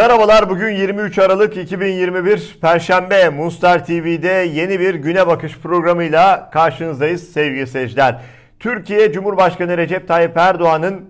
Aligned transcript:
Merhabalar 0.00 0.50
bugün 0.50 0.70
23 0.70 1.18
Aralık 1.18 1.56
2021 1.56 2.58
Perşembe 2.60 3.28
Muster 3.28 3.86
TV'de 3.86 4.28
yeni 4.28 4.80
bir 4.80 4.94
güne 4.94 5.26
bakış 5.26 5.58
programıyla 5.58 6.50
karşınızdayız 6.50 7.32
sevgili 7.32 7.66
seyirciler. 7.66 8.20
Türkiye 8.60 9.12
Cumhurbaşkanı 9.12 9.76
Recep 9.76 10.08
Tayyip 10.08 10.36
Erdoğan'ın 10.36 11.00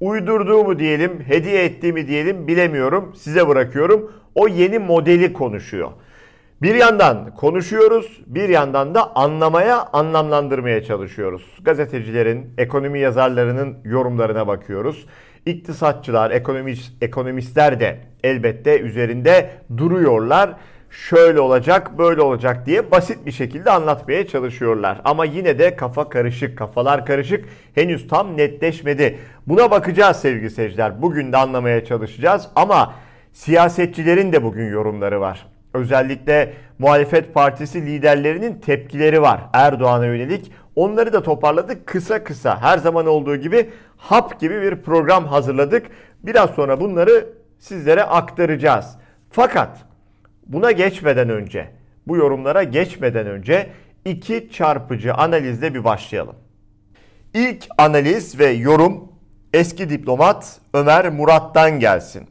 uydurduğu 0.00 0.64
mu 0.64 0.78
diyelim, 0.78 1.20
hediye 1.26 1.64
ettiği 1.64 1.92
mi 1.92 2.08
diyelim 2.08 2.46
bilemiyorum. 2.46 3.14
Size 3.16 3.48
bırakıyorum. 3.48 4.12
O 4.34 4.48
yeni 4.48 4.78
modeli 4.78 5.32
konuşuyor. 5.32 5.90
Bir 6.62 6.74
yandan 6.74 7.34
konuşuyoruz, 7.34 8.20
bir 8.26 8.48
yandan 8.48 8.94
da 8.94 9.16
anlamaya, 9.16 9.86
anlamlandırmaya 9.92 10.84
çalışıyoruz. 10.84 11.58
Gazetecilerin, 11.62 12.54
ekonomi 12.58 12.98
yazarlarının 13.00 13.78
yorumlarına 13.84 14.46
bakıyoruz. 14.46 15.06
İktisatçılar, 15.46 16.30
ekonomist, 16.30 17.02
ekonomistler 17.02 17.80
de 17.80 17.98
elbette 18.24 18.80
üzerinde 18.80 19.50
duruyorlar. 19.76 20.50
Şöyle 20.90 21.40
olacak, 21.40 21.98
böyle 21.98 22.22
olacak 22.22 22.66
diye 22.66 22.90
basit 22.90 23.26
bir 23.26 23.32
şekilde 23.32 23.70
anlatmaya 23.70 24.26
çalışıyorlar. 24.26 25.00
Ama 25.04 25.24
yine 25.24 25.58
de 25.58 25.76
kafa 25.76 26.08
karışık, 26.08 26.58
kafalar 26.58 27.06
karışık. 27.06 27.44
Henüz 27.74 28.08
tam 28.08 28.36
netleşmedi. 28.36 29.18
Buna 29.46 29.70
bakacağız 29.70 30.16
sevgili 30.16 30.50
seyirciler. 30.50 31.02
Bugün 31.02 31.32
de 31.32 31.36
anlamaya 31.36 31.84
çalışacağız 31.84 32.48
ama 32.56 32.94
siyasetçilerin 33.32 34.32
de 34.32 34.42
bugün 34.42 34.70
yorumları 34.70 35.20
var. 35.20 35.46
Özellikle 35.74 36.52
muhalefet 36.78 37.34
partisi 37.34 37.86
liderlerinin 37.86 38.54
tepkileri 38.54 39.22
var 39.22 39.40
Erdoğan'a 39.52 40.06
yönelik. 40.06 40.52
Onları 40.76 41.12
da 41.12 41.22
toparladık 41.22 41.86
kısa 41.86 42.24
kısa. 42.24 42.62
Her 42.62 42.78
zaman 42.78 43.06
olduğu 43.06 43.36
gibi 43.36 43.70
hap 44.00 44.40
gibi 44.40 44.62
bir 44.62 44.76
program 44.76 45.26
hazırladık. 45.26 45.86
Biraz 46.22 46.50
sonra 46.50 46.80
bunları 46.80 47.28
sizlere 47.58 48.02
aktaracağız. 48.02 48.96
Fakat 49.30 49.78
buna 50.46 50.72
geçmeden 50.72 51.28
önce, 51.28 51.68
bu 52.06 52.16
yorumlara 52.16 52.62
geçmeden 52.62 53.26
önce 53.26 53.70
iki 54.04 54.50
çarpıcı 54.52 55.14
analizle 55.14 55.74
bir 55.74 55.84
başlayalım. 55.84 56.36
İlk 57.34 57.68
analiz 57.78 58.38
ve 58.38 58.46
yorum 58.46 59.12
eski 59.54 59.90
diplomat 59.90 60.60
Ömer 60.74 61.10
Murat'tan 61.10 61.80
gelsin. 61.80 62.26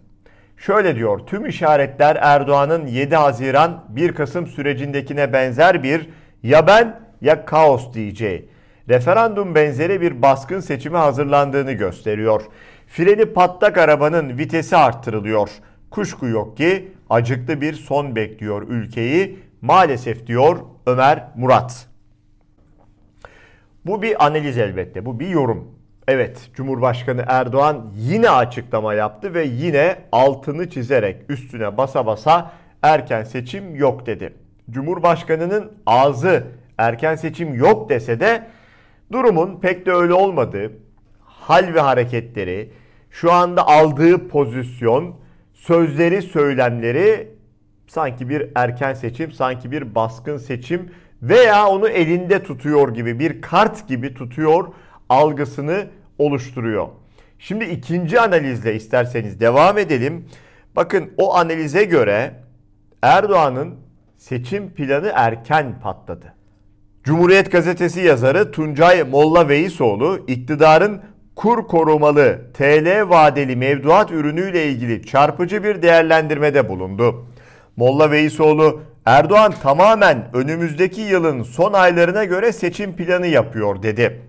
Şöyle 0.57 0.95
diyor, 0.95 1.19
tüm 1.19 1.45
işaretler 1.45 2.17
Erdoğan'ın 2.21 2.87
7 2.87 3.15
Haziran 3.15 3.85
1 3.89 4.15
Kasım 4.15 4.47
sürecindekine 4.47 5.33
benzer 5.33 5.83
bir 5.83 6.09
ya 6.43 6.67
ben 6.67 6.99
ya 7.21 7.45
kaos 7.45 7.93
diyeceği. 7.93 8.49
Referandum 8.89 9.55
benzeri 9.55 10.01
bir 10.01 10.21
baskın 10.21 10.59
seçime 10.59 10.97
hazırlandığını 10.97 11.71
gösteriyor. 11.71 12.41
Freni 12.87 13.25
patlak 13.25 13.77
arabanın 13.77 14.37
vitesi 14.37 14.77
arttırılıyor. 14.77 15.49
Kuşku 15.91 16.27
yok 16.27 16.57
ki 16.57 16.91
acıklı 17.09 17.61
bir 17.61 17.73
son 17.73 18.15
bekliyor 18.15 18.67
ülkeyi. 18.69 19.39
Maalesef 19.61 20.27
diyor 20.27 20.57
Ömer 20.85 21.23
Murat. 21.35 21.87
Bu 23.85 24.01
bir 24.01 24.25
analiz 24.25 24.57
elbette. 24.57 25.05
Bu 25.05 25.19
bir 25.19 25.27
yorum. 25.27 25.71
Evet, 26.07 26.49
Cumhurbaşkanı 26.53 27.23
Erdoğan 27.27 27.91
yine 27.95 28.29
açıklama 28.29 28.93
yaptı 28.93 29.33
ve 29.33 29.43
yine 29.43 29.97
altını 30.11 30.69
çizerek 30.69 31.21
üstüne 31.29 31.77
basa 31.77 32.05
basa 32.05 32.51
erken 32.81 33.23
seçim 33.23 33.75
yok 33.75 34.05
dedi. 34.05 34.33
Cumhurbaşkanının 34.69 35.71
ağzı 35.85 36.43
erken 36.77 37.15
seçim 37.15 37.53
yok 37.53 37.89
dese 37.89 38.19
de 38.19 38.43
durumun 39.11 39.59
pek 39.59 39.85
de 39.85 39.91
öyle 39.91 40.13
olmadığı, 40.13 40.71
hal 41.23 41.73
ve 41.73 41.79
hareketleri, 41.79 42.71
şu 43.09 43.31
anda 43.31 43.67
aldığı 43.67 44.27
pozisyon, 44.27 45.15
sözleri, 45.53 46.21
söylemleri 46.21 47.27
sanki 47.87 48.30
bir 48.30 48.49
erken 48.55 48.93
seçim, 48.93 49.31
sanki 49.31 49.71
bir 49.71 49.95
baskın 49.95 50.37
seçim 50.37 50.92
veya 51.21 51.67
onu 51.67 51.87
elinde 51.87 52.43
tutuyor 52.43 52.93
gibi 52.93 53.20
bir 53.20 53.42
kart 53.42 53.87
gibi 53.87 54.14
tutuyor 54.14 54.67
algısını 55.09 55.87
oluşturuyor. 56.17 56.87
Şimdi 57.39 57.65
ikinci 57.65 58.20
analizle 58.20 58.76
isterseniz 58.76 59.39
devam 59.39 59.77
edelim. 59.77 60.26
Bakın 60.76 61.14
o 61.17 61.36
analize 61.36 61.83
göre 61.83 62.33
Erdoğan'ın 63.02 63.76
seçim 64.17 64.70
planı 64.73 65.11
erken 65.15 65.80
patladı. 65.80 66.33
Cumhuriyet 67.04 67.52
Gazetesi 67.52 68.02
yazarı 68.02 68.52
Tuncay 68.52 69.04
Molla 69.04 69.49
Veisoğlu 69.49 70.20
iktidarın 70.27 71.02
kur 71.36 71.67
korumalı 71.67 72.42
TL 72.54 73.10
vadeli 73.10 73.55
mevduat 73.55 74.11
ürünüyle 74.11 74.65
ilgili 74.65 75.05
çarpıcı 75.05 75.64
bir 75.64 75.82
değerlendirmede 75.82 76.70
bulundu. 76.70 77.26
Molla 77.76 78.11
Veisoğlu 78.11 78.82
Erdoğan 79.05 79.54
tamamen 79.64 80.30
önümüzdeki 80.33 81.02
yılın 81.02 81.43
son 81.43 81.73
aylarına 81.73 82.23
göre 82.23 82.52
seçim 82.52 82.95
planı 82.95 83.27
yapıyor 83.27 83.83
dedi. 83.83 84.21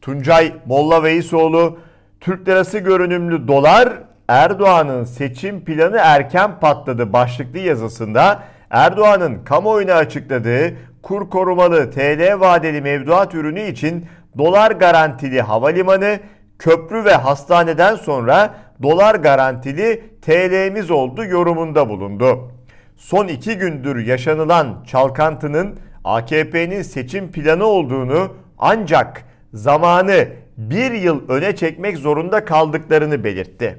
Tuncay 0.00 0.52
Molla 0.66 1.02
Veisoğlu 1.02 1.78
Türk 2.20 2.48
lirası 2.48 2.78
görünümlü 2.78 3.48
dolar 3.48 3.92
Erdoğan'ın 4.28 5.04
seçim 5.04 5.64
planı 5.64 5.96
erken 6.02 6.60
patladı 6.60 7.12
başlıklı 7.12 7.58
yazısında 7.58 8.42
Erdoğan'ın 8.70 9.44
kamuoyuna 9.44 9.94
açıkladığı 9.94 10.74
kur 11.02 11.30
korumalı 11.30 11.90
TL 11.90 12.40
vadeli 12.40 12.80
mevduat 12.80 13.34
ürünü 13.34 13.60
için 13.60 14.06
dolar 14.38 14.70
garantili 14.70 15.40
havalimanı, 15.40 16.18
köprü 16.58 17.04
ve 17.04 17.14
hastaneden 17.14 17.94
sonra 17.94 18.54
dolar 18.82 19.14
garantili 19.14 20.04
TL'miz 20.22 20.90
oldu 20.90 21.24
yorumunda 21.24 21.88
bulundu. 21.88 22.52
Son 22.96 23.28
iki 23.28 23.58
gündür 23.58 24.06
yaşanılan 24.06 24.84
çalkantının 24.86 25.78
AKP'nin 26.04 26.82
seçim 26.82 27.32
planı 27.32 27.64
olduğunu 27.64 28.32
ancak 28.58 29.24
zamanı 29.54 30.26
bir 30.56 30.92
yıl 30.92 31.28
öne 31.28 31.56
çekmek 31.56 31.98
zorunda 31.98 32.44
kaldıklarını 32.44 33.24
belirtti. 33.24 33.78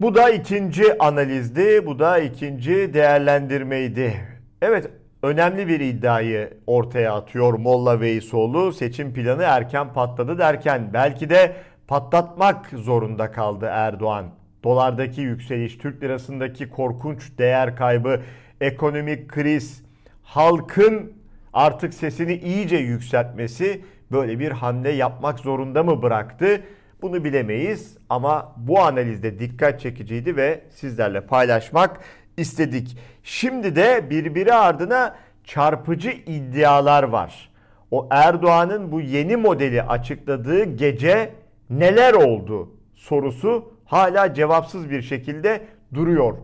Bu 0.00 0.14
da 0.14 0.30
ikinci 0.30 0.98
analizdi, 0.98 1.86
bu 1.86 1.98
da 1.98 2.18
ikinci 2.18 2.94
değerlendirmeydi. 2.94 4.14
Evet, 4.62 4.90
önemli 5.22 5.68
bir 5.68 5.80
iddiayı 5.80 6.50
ortaya 6.66 7.14
atıyor 7.14 7.54
Molla 7.54 8.00
Veysoğlu. 8.00 8.72
Seçim 8.72 9.12
planı 9.12 9.42
erken 9.42 9.92
patladı 9.92 10.38
derken 10.38 10.90
belki 10.92 11.30
de 11.30 11.56
patlatmak 11.88 12.66
zorunda 12.66 13.32
kaldı 13.32 13.68
Erdoğan. 13.70 14.26
Dolardaki 14.64 15.20
yükseliş, 15.20 15.78
Türk 15.78 16.02
lirasındaki 16.02 16.70
korkunç 16.70 17.38
değer 17.38 17.76
kaybı, 17.76 18.20
ekonomik 18.60 19.28
kriz, 19.28 19.84
halkın 20.22 21.12
artık 21.52 21.94
sesini 21.94 22.34
iyice 22.34 22.76
yükseltmesi 22.76 23.84
böyle 24.12 24.38
bir 24.38 24.50
hamle 24.50 24.90
yapmak 24.90 25.38
zorunda 25.38 25.82
mı 25.82 26.02
bıraktı? 26.02 26.60
Bunu 27.02 27.24
bilemeyiz 27.24 27.98
ama 28.08 28.54
bu 28.56 28.80
analizde 28.80 29.38
dikkat 29.38 29.80
çekiciydi 29.80 30.36
ve 30.36 30.60
sizlerle 30.70 31.20
paylaşmak 31.20 32.00
istedik. 32.38 32.98
Şimdi 33.22 33.76
de 33.76 34.10
birbiri 34.10 34.54
ardına 34.54 35.16
çarpıcı 35.44 36.10
iddialar 36.10 37.02
var. 37.02 37.50
O 37.90 38.08
Erdoğan'ın 38.10 38.92
bu 38.92 39.00
yeni 39.00 39.36
modeli 39.36 39.82
açıkladığı 39.82 40.64
gece 40.64 41.34
neler 41.70 42.14
oldu 42.14 42.70
sorusu 42.94 43.72
hala 43.84 44.34
cevapsız 44.34 44.90
bir 44.90 45.02
şekilde 45.02 45.60
duruyor. 45.94 46.34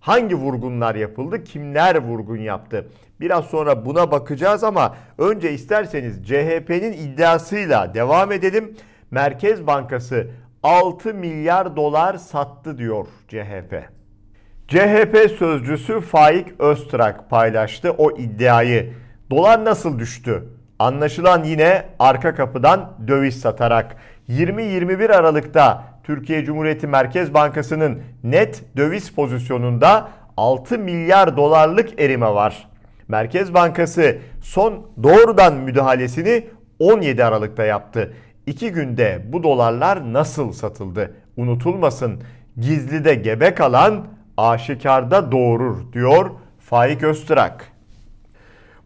Hangi 0.00 0.34
vurgunlar 0.34 0.94
yapıldı? 0.94 1.44
Kimler 1.44 1.96
vurgun 1.96 2.36
yaptı? 2.36 2.88
Biraz 3.20 3.44
sonra 3.44 3.86
buna 3.86 4.10
bakacağız 4.10 4.64
ama 4.64 4.96
önce 5.18 5.52
isterseniz 5.52 6.26
CHP'nin 6.26 6.92
iddiasıyla 6.92 7.94
devam 7.94 8.32
edelim. 8.32 8.76
Merkez 9.10 9.66
Bankası 9.66 10.30
6 10.62 11.14
milyar 11.14 11.76
dolar 11.76 12.14
sattı 12.14 12.78
diyor 12.78 13.06
CHP. 13.28 13.93
CHP 14.68 15.30
sözcüsü 15.38 16.00
Faik 16.00 16.60
Öztrak 16.60 17.30
paylaştı 17.30 17.90
o 17.98 18.10
iddiayı. 18.10 18.92
Dolar 19.30 19.64
nasıl 19.64 19.98
düştü? 19.98 20.44
Anlaşılan 20.78 21.44
yine 21.44 21.84
arka 21.98 22.34
kapıdan 22.34 22.92
döviz 23.08 23.40
satarak 23.40 23.96
20-21 24.28 25.12
Aralık'ta 25.12 25.84
Türkiye 26.04 26.44
Cumhuriyeti 26.44 26.86
Merkez 26.86 27.34
Bankası'nın 27.34 28.02
net 28.22 28.64
döviz 28.76 29.10
pozisyonunda 29.10 30.08
6 30.36 30.78
milyar 30.78 31.36
dolarlık 31.36 32.00
erime 32.00 32.34
var. 32.34 32.68
Merkez 33.08 33.54
Bankası 33.54 34.16
son 34.42 34.86
doğrudan 35.02 35.54
müdahalesini 35.54 36.46
17 36.78 37.24
Aralık'ta 37.24 37.64
yaptı. 37.64 38.14
İki 38.46 38.72
günde 38.72 39.22
bu 39.26 39.42
dolarlar 39.42 40.12
nasıl 40.12 40.52
satıldı? 40.52 41.14
Unutulmasın 41.36 42.22
gizlide 42.56 43.14
gebe 43.14 43.54
kalan 43.54 44.13
aşikarda 44.36 45.32
doğurur 45.32 45.92
diyor 45.92 46.30
Faik 46.58 47.02
Öztürk. 47.02 47.74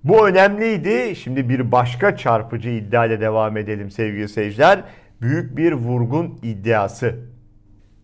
Bu 0.04 0.28
önemliydi. 0.28 1.16
Şimdi 1.16 1.48
bir 1.48 1.72
başka 1.72 2.16
çarpıcı 2.16 2.68
iddia 2.68 3.06
ile 3.06 3.20
devam 3.20 3.56
edelim 3.56 3.90
sevgili 3.90 4.28
seyirciler. 4.28 4.82
Büyük 5.20 5.56
bir 5.56 5.72
vurgun 5.72 6.38
iddiası. 6.42 7.14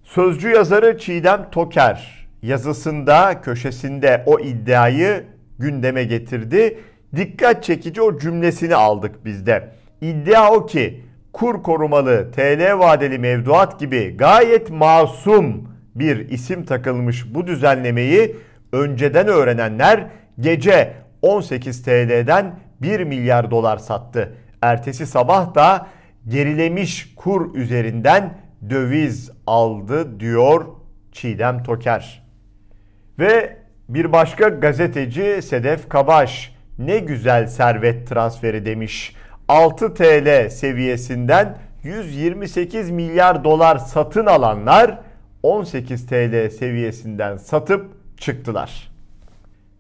Sözcü 0.03 0.49
yazarı 0.49 0.99
Çiğdem 0.99 1.51
Toker 1.51 2.29
yazısında 2.43 3.41
köşesinde 3.41 4.23
o 4.27 4.41
iddiayı 4.41 5.25
gündeme 5.59 6.05
getirdi. 6.05 6.79
Dikkat 7.17 7.65
çekici 7.65 8.03
o 8.03 8.19
cümlesini 8.19 8.75
aldık 8.75 9.25
biz 9.25 9.47
de. 9.47 9.71
İddia 10.01 10.53
o 10.53 10.67
ki 10.67 11.05
kur 11.33 11.63
korumalı 11.63 12.31
TL 12.33 12.79
vadeli 12.79 13.19
mevduat 13.19 13.81
gibi 13.81 14.17
gayet 14.17 14.71
masum 14.71 15.74
bir 15.95 16.29
isim 16.29 16.65
takılmış 16.65 17.35
bu 17.35 17.47
düzenlemeyi 17.47 18.37
önceden 18.73 19.29
öğrenenler 19.29 20.07
gece 20.41 20.93
18 21.23 21.83
TL'den 21.83 22.59
1 22.83 23.01
milyar 23.01 23.51
dolar 23.51 23.77
sattı. 23.77 24.37
Ertesi 24.63 25.07
sabah 25.07 25.55
da 25.55 25.87
gerilemiş 26.29 27.15
kur 27.17 27.55
üzerinden 27.55 28.39
döviz 28.71 29.31
aldı 29.47 30.21
diyor 30.21 30.67
Çiğdem 31.13 31.63
Toker. 31.63 32.25
Ve 33.19 33.57
bir 33.89 34.13
başka 34.13 34.49
gazeteci 34.49 35.43
Sedef 35.43 35.89
Kabaş 35.89 36.55
ne 36.79 36.99
güzel 36.99 37.47
servet 37.47 38.09
transferi 38.09 38.67
demiş. 38.67 39.17
6 39.49 39.95
TL 39.95 40.49
seviyesinden 40.51 41.59
128 41.83 42.91
milyar 42.91 43.45
dolar 43.45 43.79
satın 43.79 44.27
alanlar 44.27 45.01
18 45.45 46.07
TL 46.07 46.51
seviyesinden 46.51 47.37
satıp 47.37 47.91
çıktılar. 48.19 48.91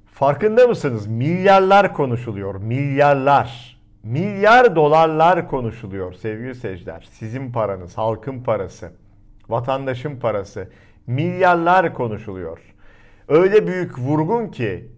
Farkında 0.06 0.66
mısınız? 0.66 1.06
Milyarlar 1.06 1.94
konuşuluyor. 1.94 2.55
Milyarlar. 2.55 3.78
Milyar 4.02 4.76
dolarlar 4.76 5.49
konuşuluyor 5.49 6.12
sevgili 6.12 6.55
seyirciler. 6.55 7.08
Sizin 7.11 7.52
paranız, 7.52 7.99
halkın 7.99 8.43
parası, 8.43 8.93
vatandaşın 9.49 10.16
parası. 10.16 10.69
Milyarlar 11.06 11.94
konuşuluyor. 11.94 12.58
Öyle 13.28 13.67
büyük 13.67 13.99
vurgun 13.99 14.49
ki 14.49 14.88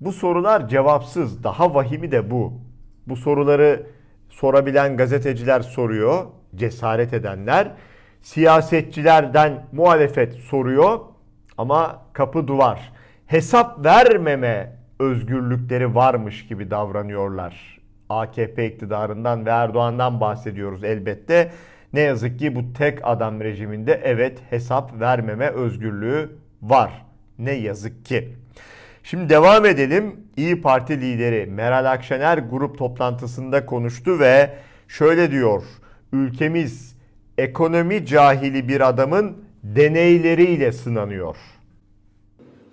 bu 0.00 0.12
sorular 0.12 0.68
cevapsız. 0.68 1.44
Daha 1.44 1.74
vahimi 1.74 2.10
de 2.12 2.30
bu. 2.30 2.52
Bu 3.06 3.16
soruları 3.16 3.86
sorabilen 4.28 4.96
gazeteciler 4.96 5.60
soruyor, 5.60 6.26
cesaret 6.54 7.12
edenler. 7.12 7.72
Siyasetçilerden 8.22 9.66
muhalefet 9.72 10.34
soruyor 10.34 11.00
ama 11.58 12.02
kapı 12.12 12.48
duvar. 12.48 12.92
Hesap 13.26 13.84
vermeme 13.84 14.72
özgürlükleri 14.98 15.94
varmış 15.94 16.46
gibi 16.46 16.70
davranıyorlar. 16.70 17.80
AKP 18.08 18.66
iktidarından 18.66 19.46
ve 19.46 19.50
Erdoğan'dan 19.50 20.20
bahsediyoruz 20.20 20.84
elbette. 20.84 21.50
Ne 21.92 22.00
yazık 22.00 22.38
ki 22.38 22.56
bu 22.56 22.72
tek 22.72 22.98
adam 23.02 23.40
rejiminde 23.40 24.00
evet 24.04 24.38
hesap 24.50 25.00
vermeme 25.00 25.48
özgürlüğü 25.48 26.30
var. 26.62 27.04
Ne 27.38 27.52
yazık 27.52 28.04
ki. 28.04 28.28
Şimdi 29.02 29.28
devam 29.28 29.66
edelim. 29.66 30.16
İyi 30.36 30.60
Parti 30.60 31.00
lideri 31.00 31.46
Meral 31.46 31.92
Akşener 31.92 32.38
grup 32.38 32.78
toplantısında 32.78 33.66
konuştu 33.66 34.18
ve 34.18 34.50
şöyle 34.88 35.30
diyor. 35.30 35.62
Ülkemiz 36.12 36.96
ekonomi 37.38 38.06
cahili 38.06 38.68
bir 38.68 38.88
adamın 38.88 39.36
deneyleriyle 39.62 40.72
sınanıyor. 40.72 41.36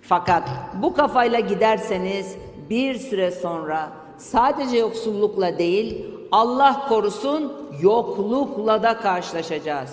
Fakat 0.02 0.48
bu 0.82 0.94
kafayla 0.94 1.40
giderseniz 1.40 2.36
bir 2.70 2.94
süre 2.94 3.30
sonra 3.30 3.92
sadece 4.18 4.76
yoksullukla 4.76 5.58
değil 5.58 6.04
Allah 6.32 6.86
korusun 6.88 7.52
yoklukla 7.82 8.82
da 8.82 9.00
karşılaşacağız. 9.00 9.90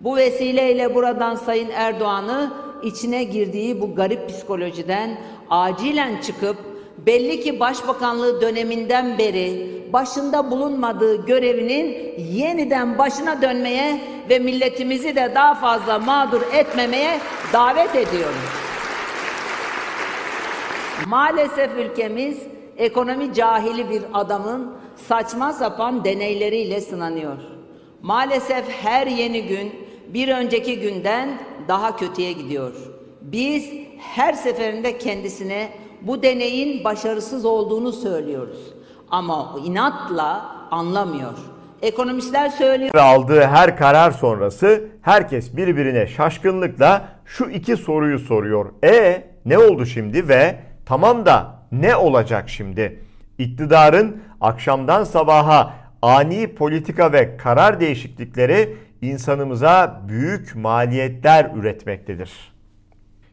Bu 0.00 0.16
vesileyle 0.16 0.94
buradan 0.94 1.34
Sayın 1.34 1.70
Erdoğan'ı 1.70 2.52
içine 2.82 3.24
girdiği 3.24 3.80
bu 3.80 3.94
garip 3.94 4.28
psikolojiden 4.28 5.18
acilen 5.50 6.20
çıkıp 6.20 6.75
belli 6.98 7.40
ki 7.40 7.60
başbakanlığı 7.60 8.40
döneminden 8.40 9.18
beri 9.18 9.76
başında 9.92 10.50
bulunmadığı 10.50 11.26
görevinin 11.26 12.14
yeniden 12.18 12.98
başına 12.98 13.42
dönmeye 13.42 14.00
ve 14.30 14.38
milletimizi 14.38 15.16
de 15.16 15.32
daha 15.34 15.54
fazla 15.54 15.98
mağdur 15.98 16.40
etmemeye 16.52 17.20
davet 17.52 17.94
ediyorum. 17.94 18.42
Maalesef 21.06 21.70
ülkemiz 21.78 22.38
ekonomi 22.76 23.34
cahili 23.34 23.90
bir 23.90 24.02
adamın 24.14 24.72
saçma 25.08 25.52
sapan 25.52 26.04
deneyleriyle 26.04 26.80
sınanıyor. 26.80 27.36
Maalesef 28.02 28.68
her 28.68 29.06
yeni 29.06 29.42
gün 29.42 29.72
bir 30.08 30.28
önceki 30.28 30.80
günden 30.80 31.28
daha 31.68 31.96
kötüye 31.96 32.32
gidiyor. 32.32 32.72
Biz 33.20 33.70
her 33.98 34.32
seferinde 34.32 34.98
kendisine 34.98 35.68
bu 36.02 36.22
deneyin 36.22 36.84
başarısız 36.84 37.44
olduğunu 37.44 37.92
söylüyoruz. 37.92 38.74
Ama 39.10 39.56
inatla 39.64 40.56
anlamıyor. 40.70 41.32
Ekonomistler 41.82 42.48
söylüyor. 42.48 42.94
Aldığı 42.94 43.40
her 43.40 43.76
karar 43.76 44.10
sonrası 44.10 44.84
herkes 45.02 45.56
birbirine 45.56 46.06
şaşkınlıkla 46.06 47.08
şu 47.24 47.44
iki 47.44 47.76
soruyu 47.76 48.18
soruyor. 48.18 48.72
E 48.84 49.24
ne 49.44 49.58
oldu 49.58 49.86
şimdi 49.86 50.28
ve 50.28 50.56
tamam 50.86 51.26
da 51.26 51.56
ne 51.72 51.96
olacak 51.96 52.48
şimdi? 52.48 53.02
İktidarın 53.38 54.22
akşamdan 54.40 55.04
sabaha 55.04 55.72
ani 56.02 56.54
politika 56.54 57.12
ve 57.12 57.36
karar 57.36 57.80
değişiklikleri 57.80 58.76
insanımıza 59.02 60.02
büyük 60.08 60.56
maliyetler 60.56 61.50
üretmektedir. 61.54 62.55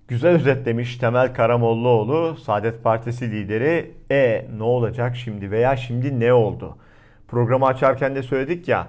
Güzel 0.08 0.32
özetlemiş 0.32 0.98
Temel 0.98 1.34
Karamollaoğlu, 1.34 2.36
Saadet 2.36 2.84
Partisi 2.84 3.32
lideri. 3.32 3.92
E 4.12 4.46
ne 4.58 4.64
olacak 4.64 5.16
şimdi 5.16 5.52
veya 5.52 5.78
şimdi 5.78 6.20
ne 6.20 6.34
oldu? 6.34 6.78
Programı 7.28 7.66
açarken 7.66 8.16
de 8.16 8.24
söyledik 8.24 8.68
ya. 8.68 8.88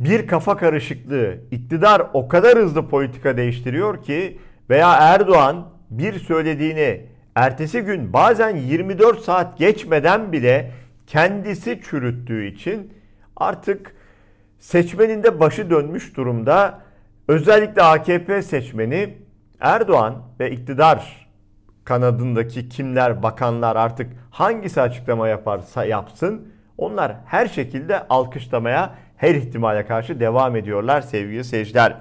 Bir 0.00 0.26
kafa 0.26 0.56
karışıklığı. 0.56 1.36
İktidar 1.50 2.02
o 2.12 2.28
kadar 2.28 2.58
hızlı 2.58 2.88
politika 2.88 3.36
değiştiriyor 3.36 4.02
ki 4.02 4.38
veya 4.70 4.92
Erdoğan 4.94 5.68
bir 5.90 6.18
söylediğini 6.18 7.00
ertesi 7.34 7.80
gün 7.80 8.12
bazen 8.12 8.56
24 8.56 9.20
saat 9.20 9.58
geçmeden 9.58 10.32
bile 10.32 10.70
kendisi 11.06 11.80
çürüttüğü 11.90 12.46
için 12.46 12.92
artık 13.36 13.94
seçmenin 14.58 15.22
de 15.22 15.40
başı 15.40 15.70
dönmüş 15.70 16.16
durumda. 16.16 16.80
Özellikle 17.28 17.82
AKP 17.82 18.42
seçmeni 18.42 19.23
Erdoğan 19.64 20.22
ve 20.40 20.50
iktidar 20.50 21.26
kanadındaki 21.84 22.68
kimler, 22.68 23.22
bakanlar 23.22 23.76
artık 23.76 24.12
hangisi 24.30 24.80
açıklama 24.80 25.28
yaparsa 25.28 25.84
yapsın 25.84 26.48
onlar 26.78 27.16
her 27.26 27.46
şekilde 27.46 28.08
alkışlamaya 28.08 28.94
her 29.16 29.34
ihtimale 29.34 29.86
karşı 29.86 30.20
devam 30.20 30.56
ediyorlar 30.56 31.00
sevgili 31.00 31.44
seyirciler. 31.44 31.96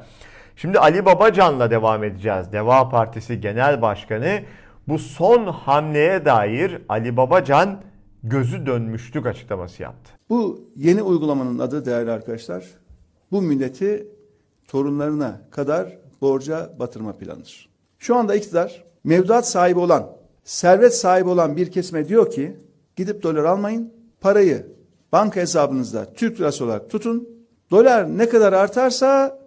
Şimdi 0.56 0.80
Ali 0.80 1.06
Babacan'la 1.06 1.72
devam 1.72 2.04
edeceğiz. 2.04 2.52
Deva 2.52 2.90
Partisi 2.90 3.42
Genel 3.42 3.82
Başkanı 3.82 4.40
bu 4.88 5.00
son 5.00 5.48
hamleye 5.48 6.26
dair 6.26 6.82
Ali 6.90 7.18
Babacan 7.18 7.82
gözü 8.24 8.66
dönmüşlük 8.66 9.26
açıklaması 9.26 9.84
yaptı. 9.84 10.12
Bu 10.30 10.70
yeni 10.76 11.02
uygulamanın 11.02 11.60
adı 11.60 11.86
değerli 11.86 12.12
arkadaşlar, 12.12 12.64
bu 13.32 13.42
milleti 13.42 14.08
torunlarına 14.68 15.42
kadar 15.52 16.03
borca 16.24 16.80
batırma 16.80 17.14
planıdır. 17.14 17.70
Şu 18.00 18.16
anda 18.16 18.36
iktidar 18.36 18.84
mevduat 19.04 19.48
sahibi 19.48 19.80
olan, 19.80 20.10
servet 20.44 20.96
sahibi 20.96 21.30
olan 21.30 21.58
bir 21.58 21.72
kesime 21.72 22.08
diyor 22.08 22.32
ki 22.32 22.58
gidip 22.96 23.24
dolar 23.24 23.44
almayın, 23.44 23.94
parayı 24.22 24.68
banka 25.12 25.42
hesabınızda 25.42 26.14
Türk 26.14 26.40
lirası 26.40 26.66
olarak 26.66 26.90
tutun. 26.90 27.30
Dolar 27.72 28.18
ne 28.18 28.30
kadar 28.30 28.54
artarsa 28.54 29.40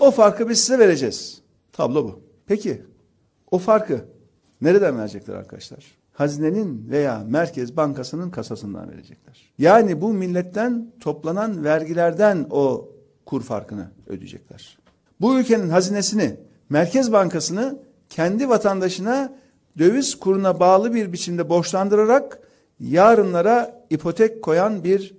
o 0.00 0.10
farkı 0.10 0.48
biz 0.48 0.60
size 0.60 0.78
vereceğiz. 0.78 1.42
Tablo 1.72 2.04
bu. 2.04 2.20
Peki 2.46 2.82
o 3.50 3.58
farkı 3.58 4.04
nereden 4.60 4.98
verecekler 4.98 5.34
arkadaşlar? 5.34 5.84
Hazinenin 6.12 6.90
veya 6.90 7.24
Merkez 7.28 7.76
Bankası'nın 7.76 8.30
kasasından 8.30 8.90
verecekler. 8.90 9.52
Yani 9.58 10.00
bu 10.00 10.12
milletten 10.12 10.92
toplanan 11.00 11.64
vergilerden 11.64 12.46
o 12.50 12.88
kur 13.26 13.42
farkını 13.42 13.90
ödeyecekler. 14.06 14.78
Bu 15.20 15.38
ülkenin 15.38 15.68
hazinesini, 15.68 16.36
Merkez 16.68 17.12
Bankası'nı 17.12 17.78
kendi 18.08 18.48
vatandaşına 18.48 19.32
döviz 19.78 20.20
kuruna 20.20 20.60
bağlı 20.60 20.94
bir 20.94 21.12
biçimde 21.12 21.48
borçlandırarak 21.48 22.40
yarınlara 22.80 23.84
ipotek 23.90 24.42
koyan 24.42 24.84
bir 24.84 25.14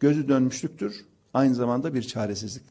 gözü 0.00 0.28
dönmüşlüktür. 0.28 1.06
Aynı 1.34 1.54
zamanda 1.54 1.94
bir 1.94 2.02
çaresizlik. 2.02 2.62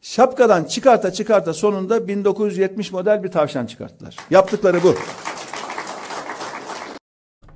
Şapkadan 0.00 0.64
çıkarta 0.64 1.12
çıkarta 1.12 1.54
sonunda 1.54 2.08
1970 2.08 2.92
model 2.92 3.24
bir 3.24 3.28
tavşan 3.28 3.66
çıkarttılar. 3.66 4.16
Yaptıkları 4.30 4.82
bu. 4.82 4.94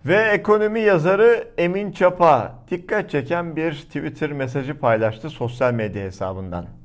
Ve 0.06 0.16
ekonomi 0.16 0.80
yazarı 0.80 1.48
Emin 1.58 1.92
Çapa 1.92 2.64
dikkat 2.70 3.10
çeken 3.10 3.56
bir 3.56 3.72
Twitter 3.72 4.32
mesajı 4.32 4.78
paylaştı 4.78 5.30
sosyal 5.30 5.72
medya 5.72 6.04
hesabından. 6.04 6.81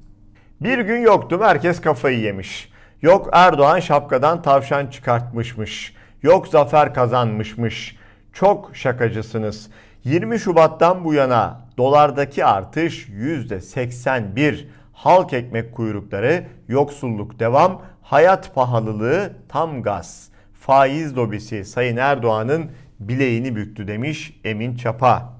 Bir 0.61 0.79
gün 0.79 1.01
yoktum 1.01 1.41
herkes 1.41 1.81
kafayı 1.81 2.19
yemiş. 2.19 2.69
Yok 3.01 3.29
Erdoğan 3.31 3.79
şapkadan 3.79 4.41
tavşan 4.41 4.87
çıkartmışmış. 4.87 5.95
Yok 6.23 6.47
zafer 6.47 6.93
kazanmışmış. 6.93 7.95
Çok 8.33 8.75
şakacısınız. 8.75 9.69
20 10.03 10.39
Şubat'tan 10.39 11.03
bu 11.03 11.13
yana 11.13 11.61
dolardaki 11.77 12.45
artış 12.45 13.09
%81. 13.09 14.65
Halk 14.93 15.33
ekmek 15.33 15.75
kuyrukları, 15.75 16.43
yoksulluk 16.67 17.39
devam, 17.39 17.81
hayat 18.01 18.55
pahalılığı 18.55 19.33
tam 19.49 19.83
gaz. 19.83 20.29
Faiz 20.53 21.17
lobisi 21.17 21.65
Sayın 21.65 21.97
Erdoğan'ın 21.97 22.71
bileğini 22.99 23.55
büktü 23.55 23.87
demiş 23.87 24.39
Emin 24.43 24.75
Çapa. 24.75 25.36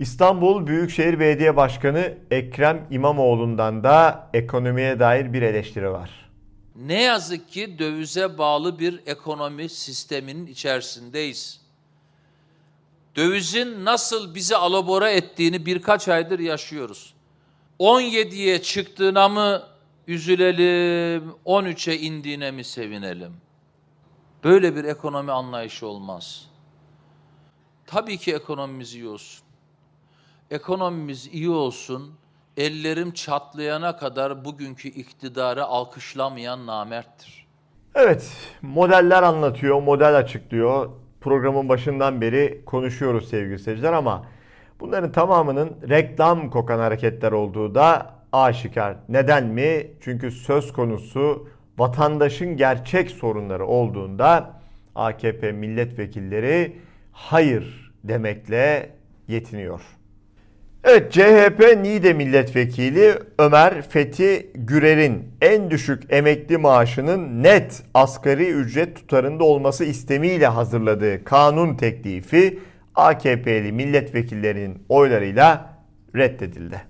İstanbul 0.00 0.66
Büyükşehir 0.66 1.20
Belediye 1.20 1.56
Başkanı 1.56 2.18
Ekrem 2.30 2.86
İmamoğlu'ndan 2.90 3.84
da 3.84 4.28
ekonomiye 4.34 5.00
dair 5.00 5.32
bir 5.32 5.42
eleştiri 5.42 5.90
var. 5.90 6.30
Ne 6.76 7.02
yazık 7.02 7.48
ki 7.48 7.78
dövize 7.78 8.38
bağlı 8.38 8.78
bir 8.78 9.00
ekonomi 9.06 9.68
sisteminin 9.68 10.46
içerisindeyiz. 10.46 11.60
Dövizin 13.16 13.84
nasıl 13.84 14.34
bizi 14.34 14.56
alabora 14.56 15.10
ettiğini 15.10 15.66
birkaç 15.66 16.08
aydır 16.08 16.38
yaşıyoruz. 16.38 17.14
17'ye 17.80 18.62
çıktığına 18.62 19.28
mı 19.28 19.62
üzülelim, 20.06 21.32
13'e 21.46 21.98
indiğine 21.98 22.50
mi 22.50 22.64
sevinelim? 22.64 23.32
Böyle 24.44 24.76
bir 24.76 24.84
ekonomi 24.84 25.32
anlayışı 25.32 25.86
olmaz. 25.86 26.46
Tabii 27.86 28.18
ki 28.18 28.34
ekonomimiz 28.34 28.94
iyi. 28.94 29.49
Ekonomimiz 30.50 31.26
iyi 31.32 31.50
olsun, 31.50 32.14
ellerim 32.56 33.10
çatlayana 33.10 33.96
kadar 33.96 34.44
bugünkü 34.44 34.88
iktidarı 34.88 35.64
alkışlamayan 35.64 36.66
namerttir. 36.66 37.46
Evet, 37.94 38.32
modeller 38.62 39.22
anlatıyor, 39.22 39.82
model 39.82 40.16
açıklıyor. 40.16 40.90
Programın 41.20 41.68
başından 41.68 42.20
beri 42.20 42.62
konuşuyoruz 42.66 43.28
sevgili 43.28 43.58
seyirciler 43.58 43.92
ama 43.92 44.26
bunların 44.80 45.12
tamamının 45.12 45.76
reklam 45.88 46.50
kokan 46.50 46.78
hareketler 46.78 47.32
olduğu 47.32 47.74
da 47.74 48.14
aşikar. 48.32 48.96
Neden 49.08 49.46
mi? 49.46 49.86
Çünkü 50.00 50.30
söz 50.30 50.72
konusu 50.72 51.48
vatandaşın 51.78 52.56
gerçek 52.56 53.10
sorunları 53.10 53.66
olduğunda 53.66 54.60
AKP 54.94 55.52
milletvekilleri 55.52 56.76
hayır 57.12 57.92
demekle 58.04 58.90
yetiniyor. 59.28 59.99
Evet 60.84 61.12
CHP 61.12 61.76
Niğde 61.82 62.12
milletvekili 62.12 63.14
Ömer 63.38 63.82
Fethi 63.82 64.50
Gürer'in 64.54 65.28
en 65.40 65.70
düşük 65.70 66.12
emekli 66.12 66.58
maaşının 66.58 67.42
net 67.42 67.82
asgari 67.94 68.50
ücret 68.50 68.96
tutarında 68.96 69.44
olması 69.44 69.84
istemiyle 69.84 70.46
hazırladığı 70.46 71.24
kanun 71.24 71.76
teklifi 71.76 72.58
AKP'li 72.94 73.72
milletvekillerinin 73.72 74.82
oylarıyla 74.88 75.74
reddedildi. 76.16 76.82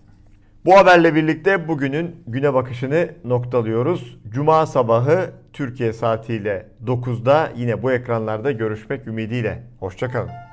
Bu 0.65 0.77
haberle 0.77 1.15
birlikte 1.15 1.69
bugünün 1.69 2.17
güne 2.27 2.55
bakışını 2.55 3.09
noktalıyoruz. 3.25 4.19
Cuma 4.29 4.67
sabahı 4.67 5.31
Türkiye 5.53 5.93
saatiyle 5.93 6.69
9'da 6.87 7.53
yine 7.57 7.83
bu 7.83 7.93
ekranlarda 7.93 8.53
görüşmek 8.53 9.07
ümidiyle. 9.07 9.63
Hoşçakalın. 9.81 10.50